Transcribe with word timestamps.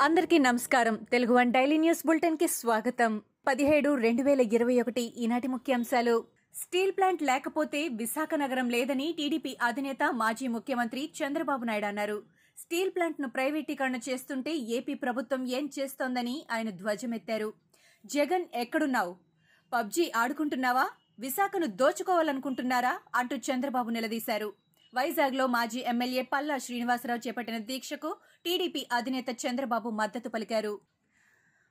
అందరికీ 0.00 0.38
నమస్కారం. 0.38 0.96
Telugu 0.96 1.34
one 1.34 1.52
daily 1.52 1.78
news 1.78 2.06
బులెటిన్కి 2.06 2.46
స్వాగతం. 2.46 3.22
పదిహేడు 3.46 3.94
రెండు 3.94 4.22
వేల 4.22 4.40
ఇరవై 4.40 4.80
ఒకటి 4.80 5.02
ఈనాటి 5.02 5.48
ముఖ్యాంశాలు. 5.48 6.24
స్టీల్ 6.54 6.92
ప్లాంట్ 6.92 7.22
లేకపోతే 7.22 7.88
విశాఖ 7.88 8.28
నగరం 8.34 8.70
లేదని 8.70 9.14
టీడీపీ 9.18 9.56
అధినేత 9.62 10.12
మాజీ 10.12 10.46
ముఖ్యమంత్రి 10.46 11.10
చంద్రబాబు 11.22 11.64
నాయుడు 11.64 11.86
అన్నారు. 11.86 12.22
స్టీల్ 12.58 12.90
ప్లాంట్ను 12.90 13.28
ప్రైవేటీకరణ 13.28 13.96
చేస్తుంటే 13.96 14.54
ఏపీ 14.56 14.94
ప్రభుత్వం 14.94 15.46
ఏం 15.46 15.70
చేస్తోందని 15.78 16.46
ఆయన 16.52 16.70
ధ్వజమెత్తారు. 16.70 17.52
జగన్ 18.06 18.44
ఎక్కడున్నావు? 18.54 19.16
పబ్జీ 19.72 20.12
ఆడుకుంటున్నావా? 20.16 20.88
విశాఖను 21.18 21.66
దోచుకోవాలనుకుంటున్నారా? 21.66 22.98
అంటూ 23.14 23.36
చంద్రబాబు 23.36 23.90
నిలదీశారు. 23.90 24.52
వైజాగ్లో 24.94 25.46
మాజీ 25.46 25.80
ఎమ్మెల్యే 25.80 26.22
పల్లా 26.22 26.58
శ్రీనివాసరావు 26.58 27.28
చేపట్టిన 27.28 27.58
దీక్షకు 27.58 28.16
టీడీపీ 28.46 28.82
అధినేత 28.96 29.30
చంద్రబాబు 29.42 29.88
మద్దతు 30.00 30.28
పలికారు. 30.34 30.74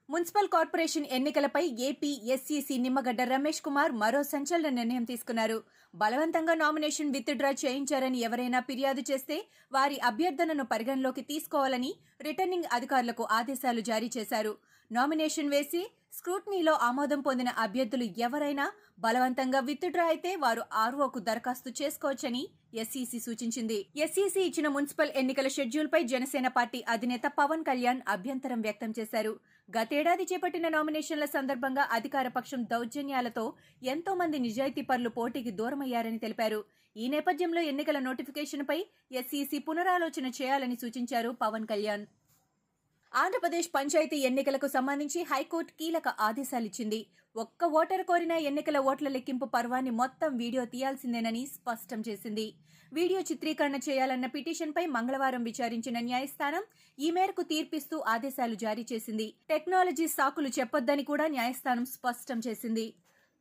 మున్సిపల్ 0.09 0.49
కార్పొరేషన్ 0.55 1.05
ఎన్నికలపై 1.17 1.61
ఏపీ 1.87 2.09
ఎస్సీసీ 2.33 2.75
నిమ్మగడ్డ 2.85 3.21
రమేష్ 3.29 3.61
కుమార్ 3.67 3.91
మరో 4.01 4.21
సంచలన 4.31 4.69
నిర్ణయం 4.79 5.05
తీసుకున్నారు. 5.11 5.57
బలవంతంగా 5.93 6.53
నామినేషన్ 6.63 7.13
విత్డ్రా 7.15 7.51
చేయించారని 7.63 8.19
ఎవరైనా 8.27 8.59
ఫిర్యాదు 8.67 9.03
చేస్తే 9.11 9.37
వారి 9.77 9.99
అభ్యర్థనను 10.09 10.65
పరిగణలోకి 10.73 11.23
తీసుకోవాలని 11.31 11.91
రిటర్నింగ్ 12.27 12.69
అధికారులకు 12.77 13.25
ఆదేశాలు 13.39 13.83
జారీ 13.91 14.09
చేశారు. 14.17 14.53
నామినేషన్ 14.91 15.53
వేసి 15.55 15.83
స్క్రూట్నీలో 16.17 16.73
ఆమోదం 16.89 17.21
పొందిన 17.21 17.49
అభ్యర్థులు 17.65 18.07
ఎవరైనా 18.27 18.67
బలవంతంగా 18.99 19.59
విత్డ్రా 19.59 20.05
అయితే 20.05 20.35
వారు 20.35 20.61
ఆర్ఓకు 20.73 21.19
దరఖాస్తు 21.19 21.69
చేసుకోవచ్చని 21.81 22.43
ఎస్ఈసి 22.73 23.19
సూచించింది. 23.19 23.85
ఎస్ఈసి 23.97 24.41
ఇచ్చిన 24.41 24.67
మున్సిపల్ 24.67 25.11
ఎన్నికల 25.15 25.47
షెడ్యూల్పై 25.47 26.03
జనసేన 26.03 26.47
పార్టీ 26.47 26.85
అధినేత 26.89 27.21
పవన్ 27.39 27.63
కళ్యాణ్ 27.63 28.01
అభ్యంతరం 28.07 28.61
వ్యక్తం 28.61 28.93
చేశారు. 28.99 29.39
గతేడాది 29.77 30.23
చేపట్టిన 30.23 30.67
నామినేషన్ల 30.69 31.25
సందర్భంగా 31.25 31.87
అధికార 31.91 32.27
పక్షం 32.27 32.63
దౌర్జన్యాలతో 32.63 33.53
ఎంతో 33.83 34.13
మంది 34.15 34.39
నిజాయితీ 34.39 34.81
పరులు 34.81 35.09
పోటీకి 35.09 35.51
దూరమయ్యారని 35.51 36.19
తెలిపారు. 36.19 36.65
ఈ 36.97 37.07
నేపథ్యంలో 37.07 37.61
ఎన్నికల 37.61 37.99
నోటిఫికేషన్పై 37.99 38.85
ఎస్ఈసి 39.11 39.59
పునరాలోచన 39.59 40.27
చేయాలని 40.41 40.75
సూచించారు 40.75 41.29
పవన్ 41.29 41.67
కళ్యాణ్. 41.67 42.05
ఆంధ్రప్రదేశ్ 43.21 43.67
పంచాయతీ 43.75 44.17
ఎన్నికలకు 44.27 44.67
సంబంధించి 44.73 45.19
హైకోర్టు 45.29 45.73
కీలక 45.79 46.07
ఆదేశాలిచ్చింది. 46.27 46.99
ఒక్క 47.35 47.65
ఓటర్ 47.79 48.03
కోరిన 48.09 48.33
ఎన్నికల 48.49 48.77
ఓట్ల 48.91 49.07
లెక్కింపు 49.13 49.47
పర్వాన్ని 49.53 49.91
మొత్తం 49.99 50.31
వీడియో 50.41 50.63
తీయాల్సిందేనని 50.73 51.43
స్పష్టం 51.53 51.99
చేసింది. 52.07 52.45
వీడియో 52.91 53.21
చిత్రీకరణ 53.29 53.77
చేయాలన్న 53.87 54.27
పిటిషన్పై 54.35 54.83
మంగళవారం 54.95 55.43
విచారించిన 55.49 55.97
న్యాయస్థానం 56.09 56.65
ఈ 56.97 57.09
మేరకు 57.17 57.43
తీర్పిస్తూ 57.53 57.97
ఆదేశాలు 58.15 58.57
జారీ 58.65 58.85
చేసింది. 58.91 59.27
టెక్నాలజీ 59.51 60.07
సాకులు 60.17 60.51
చెప్పొద్దని 60.59 61.05
కూడా 61.11 61.27
న్యాయస్థానం 61.37 61.87
స్పష్టం 61.95 62.39
చేసింది. 62.47 62.87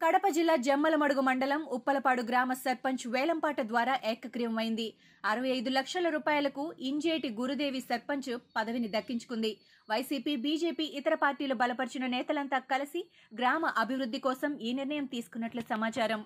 కడప 0.05 0.27
జిల్లా 0.37 0.55
జమ్మలమడుగు 0.65 1.23
మండలం 1.27 1.61
ఉప్పలపాడు 1.77 2.23
గ్రామ 2.31 2.53
సర్పంచ్ 2.63 3.05
వేలంపాట 3.15 3.61
ద్వారా 3.71 3.95
ఏకగ్రీవమైంది. 4.11 4.87
అరవై 5.31 5.51
ఐదు 5.59 5.71
లక్షల 5.77 6.09
రూపాయలకు 6.15 6.65
ఇంజేటి 6.89 7.29
గురుదేవి 7.39 7.81
సర్పంచ్ 7.81 8.29
పదవిని 8.57 8.89
దక్కించుకుంది. 8.97 9.53
వైసీపీ 9.91 10.35
బీజేపీ 10.45 10.87
ఇతర 11.01 11.15
పార్టీలు 11.25 11.55
బలపరిచిన 11.63 12.07
నేతలంతా 12.17 12.59
కలిసి 12.73 13.03
గ్రామ 13.41 13.65
అభివృద్ధి 13.85 14.21
కోసం 14.27 14.53
ఈ 14.69 14.73
నిర్ణయం 14.81 15.09
తీసుకున్నట్లు 15.15 15.65
సమాచారం. 15.73 16.23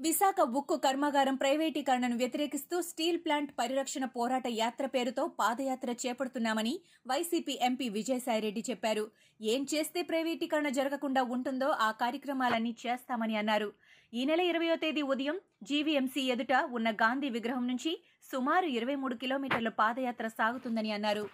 విశాఖ 0.00 0.38
ఉక్కు 0.58 0.76
కర్మాగారం 0.84 1.36
ప్రైవేటీకరణను 1.42 2.16
వ్యతిరేకిస్తూ 2.20 2.76
స్టీల్ 2.88 3.18
ప్లాంట్ 3.24 3.52
పరిరక్షణ 3.60 4.04
పోరాట 4.16 4.46
యాత్ర 4.58 4.86
పేరుతో 4.94 5.22
పాదయాత్ర 5.40 5.90
చేపడుతున్నామని 6.02 6.74
వైసీపీ 7.10 7.54
ఎంపీ 7.68 7.86
విజయసాయిరెడ్డి 7.96 8.62
చెప్పారు. 8.70 9.04
ఏం 9.52 9.62
చేస్తే 9.72 10.02
ప్రైవేటీకరణ 10.02 10.70
జరగకుండా 10.78 11.22
ఉంటుందో 11.36 11.70
ఆ 11.86 11.88
కార్యక్రమాలన్నీ 12.02 12.72
చేస్తామని 12.84 13.36
అన్నారు. 13.42 13.70
ఈ 14.12 14.24
నెల 14.24 14.42
ఇరవయో 14.50 14.76
తేదీ 14.84 15.02
ఉదయం 15.14 15.38
జీవీఎంసీ 15.70 16.24
ఎదుట 16.34 16.54
ఉన్న 16.78 16.90
గాంధీ 17.02 17.30
విగ్రహం 17.38 17.66
నుంచి 17.72 17.94
సుమారు 18.30 18.68
ఇరవై 18.78 18.98
మూడు 19.00 19.14
కిలోమీటర్ల 19.14 19.70
పాదయాత్ర 19.80 20.28
సాగుతుందని 20.38 20.92
అన్నారు. 20.92 21.26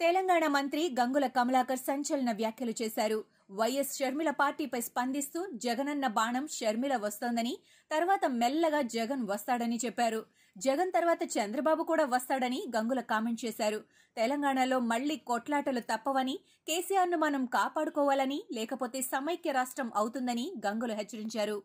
తెలంగాణ 0.00 0.44
మంత్రి 0.46 0.82
గంగుల 1.00 1.26
కమలాకర్ 1.26 1.78
సంచలన 1.78 2.30
వ్యాఖ్యలు 2.32 2.72
చేశారు. 2.82 3.18
వైఎస్ 3.50 3.92
షర్మిల 3.98 4.30
పార్టీపై 4.30 4.80
స్పందిస్తూ 4.80 5.40
జగనన్న 5.64 6.06
బాణం 6.06 6.48
షర్మిల 6.48 6.94
వస్తోందని 6.96 7.54
తర్వాత 7.90 8.24
మెల్లగా 8.40 8.80
జగన్ 8.96 9.22
వస్తాడని 9.30 9.78
చెప్పారు. 9.84 10.20
జగన్ 10.56 10.90
తర్వాత 10.92 11.22
చంద్రబాబు 11.36 11.82
కూడా 11.82 12.04
వస్తాడని 12.04 12.60
గంగుల 12.76 13.00
కామెంట్ 13.12 13.44
చేశారు. 13.44 13.80
తెలంగాణలో 14.16 14.78
మళ్ళీ 14.92 15.16
కొట్లాటలు 15.30 15.80
తప్పవని 15.92 16.36
కేసీఆర్ను 16.68 17.18
మనం 17.18 17.44
కాపాడుకోవాలని 17.46 18.40
లేకపోతే 18.52 19.00
సమైక్య 19.12 19.52
రాష్ట్రం 19.52 19.90
అవుతుందని 19.94 20.46
గంగుల 20.66 20.92
హెచ్చరించారు. 20.92 21.56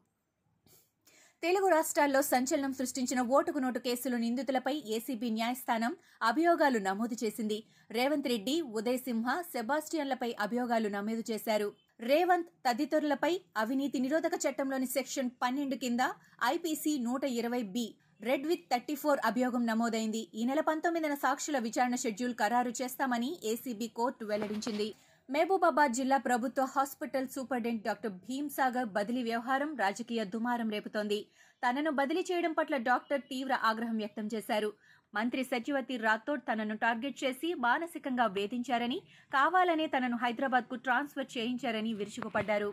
తెలుగు 1.43 1.67
రాష్ట్రాల్లో 1.73 2.21
సంచలనం 2.29 2.71
సృష్టించిన 2.77 3.19
ఓటుకు 3.35 3.59
నోటు 3.63 3.79
కేసులు 3.85 4.17
నిందితులపై 4.23 4.73
ఏసీబీ 4.95 5.29
న్యాయస్థానం 5.35 5.93
అభియోగాలు 6.29 6.79
నమోదు 6.87 7.15
చేసింది. 7.21 7.57
రేవంత్ 7.97 8.27
రెడ్డి 8.31 8.55
ఉదయ్ 8.79 8.99
సింహ 9.05 9.35
సెబాస్టియన్లపై 9.53 10.29
అభియోగాలు 10.45 10.89
నమోదు 10.97 11.23
చేశారు. 11.29 11.69
రేవంత్ 12.09 12.49
తదితరులపై 12.67 13.31
అవినీతి 13.63 13.99
నిరోధక 14.05 14.35
చట్టంలోని 14.45 14.89
సెక్షన్ 14.97 15.31
పన్నెండు 15.43 15.77
కింద 15.83 16.01
ఐపీసీ 16.53 16.93
నూట 17.07 17.23
ఇరవై 17.39 17.63
B 17.75 17.85
read 18.27 18.47
with 18.51 18.65
thirty 18.71 18.95
four 19.01 19.19
అభియోగం 19.29 19.63
నమోదైంది. 19.71 20.23
ఈ 20.39 20.43
నెల 20.49 20.61
పంతొమ్మిదిన 20.69 21.15
సాక్షుల 21.25 21.59
విచారణ 21.67 21.95
షెడ్యూల్ 22.03 22.39
ఖరారు 22.41 22.73
చేస్తామని 22.81 23.31
ఏసీబీ 23.51 23.87
కోర్టు 23.99 24.25
వెల్లడించింది. 24.31 24.89
మహబూబాబాద్ 25.33 25.97
జిల్లా 25.97 26.17
ప్రభుత్వ 26.27 26.61
హాస్పిటల్ 26.75 27.27
సూపరింటెండెంట్ 27.33 27.83
డాక్టర్ 27.87 28.13
భీమ్సాగర్ 28.23 28.87
బదిలీ 28.95 29.21
వ్యవహారం 29.27 29.71
రాజకీయ 29.81 30.21
దుమారం 30.35 30.69
రేపుతోంది. 30.75 31.19
తనను 31.63 31.91
బదిలీ 31.99 32.23
చేయడం 32.29 32.53
పట్ల 32.59 32.75
డాక్టర్ 32.87 33.21
తీవ్ర 33.31 33.53
ఆగ్రహం 33.69 33.97
వ్యక్తం 34.01 34.27
చేశారు. 34.33 34.69
మంత్రి 35.13 35.43
సచివతి 35.51 35.95
రాథోడ్ 36.07 36.43
తనను 36.49 36.77
టార్గెట్ 36.85 37.21
చేసి 37.23 37.49
మానసికంగా 37.67 38.25
వేధించారని 38.37 38.99
కావాలనే 39.37 39.87
తనను 39.95 40.19
హైదరాబాద్కు 40.23 40.77
ట్రాన్స్ఫర్ 40.87 41.31
చేయించారని 41.37 41.93
విరుచుకుపడ్డారు. 41.99 42.71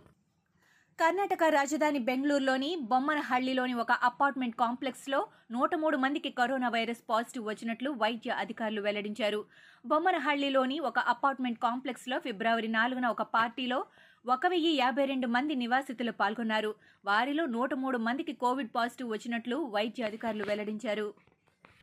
కర్ణాటక 0.99 1.45
రాజధాని 1.51 1.99
బెంగళూరులోని 1.99 2.69
బొమ్మనహళ్ళిలోని 2.91 3.75
ఒక 3.75 3.93
అపార్ట్మెంట్ 4.09 4.57
కాంప్లెక్స్లో 4.57 5.19
నూట 5.51 5.75
మూడు 5.75 5.97
మందికి 5.97 6.31
కరోనా 6.31 6.69
వైరస్ 6.69 7.03
పాజిటివ్ 7.11 7.45
వచ్చినట్లు 7.47 7.91
వైద్య 7.91 8.31
అధికారులు 8.31 8.81
వెల్లడించారు. 8.81 9.45
బొమ్మనహళ్ళిలోని 9.87 10.81
ఒక 10.81 10.99
అపార్ట్మెంట్ 10.99 11.59
కాంప్లెక్స్లో 11.59 12.19
ఫిబ్రవరి 12.19 12.69
నాలుగున 12.69 13.07
ఒక 13.07 13.23
పార్టీలో 13.23 13.85
ఒక 14.27 14.47
వెయ్యి 14.47 14.73
యాభై 14.79 15.05
రెండు 15.05 15.27
మంది 15.27 15.55
నివాసితులు 15.55 16.13
పాల్గొన్నారు. 16.13 16.75
వారిలో 17.05 17.47
నూట 17.47 17.75
మూడు 17.75 17.99
మందికి 17.99 18.33
కోవిడ్ 18.33 18.75
పాజిటివ్ 18.77 19.11
వచ్చినట్లు 19.11 19.57
వైద్య 19.57 20.05
అధికారులు 20.05 20.45
వెల్లడించారు. 20.45 21.09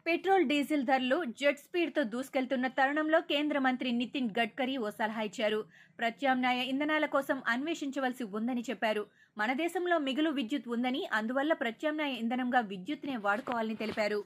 పెట్రోల్ 0.06 0.46
డీజిల్ 0.46 0.84
ధరలు 0.84 1.24
జెట్ 1.26 1.60
స్పీడ్తో 1.60 2.04
దూసుకెళ్తున్న 2.04 2.68
తరుణంలో 2.68 3.22
కేంద్ర 3.22 3.60
మంత్రి 3.60 3.92
నితిన్ 3.92 4.30
గడ్కరీ 4.40 4.78
ఓ 4.78 4.90
సలహా 4.90 5.22
ఇచ్చారు. 5.22 5.66
ప్రత్యామ్నాయ 6.00 6.60
ఇంధనాల 6.64 7.06
కోసం 7.06 7.42
అన్వేషించవలసి 7.48 8.24
ఉందని 8.24 8.62
చెప్పారు. 8.62 9.06
మన 9.38 9.54
దేశంలో 9.54 9.98
మిగులు 9.98 10.30
విద్యుత్ 10.30 10.68
ఉందని 10.68 11.08
అందువల్ల 11.14 11.54
ప్రత్యామ్నాయ 11.54 12.14
ఇంధనంగా 12.14 12.60
విద్యుత్నే 12.60 13.18
వాడుకోవాలని 13.18 13.76
తెలిపారు. 13.76 14.24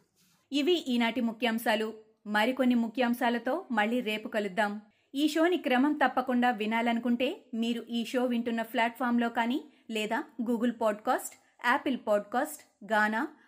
ఇవి 0.51 0.73
ఈనాటి 0.73 1.21
ముఖ్యాంశాలు. 1.21 1.93
మరికొన్ని 2.27 2.75
ముఖ్యాంశాలతో 2.75 3.65
మళ్ళీ 3.71 3.99
రేపు 3.99 4.27
కలుద్దాం. 4.27 4.81
ఈ 5.15 5.27
షోని 5.27 5.57
క్రమం 5.57 5.93
తప్పకుండా 5.93 6.51
వినాలనుకుంటే 6.51 7.37
మీరు 7.53 7.85
ఈ 7.89 8.05
షో 8.05 8.25
వింటున్న 8.25 8.61
ప్లాట్ఫామ్లో 8.61 9.29
కానీ 9.29 9.61
లేదా 9.91 10.23
Google 10.49 10.71
podcast 10.81 11.35
Apple 11.67 11.97
podcast 12.07 12.93
Gaana 12.93 13.27